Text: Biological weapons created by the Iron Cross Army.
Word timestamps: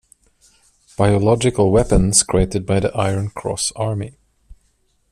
Biological 0.97 1.69
weapons 1.71 2.23
created 2.23 2.65
by 2.65 2.79
the 2.79 2.91
Iron 2.97 3.29
Cross 3.29 3.71
Army. 3.75 4.17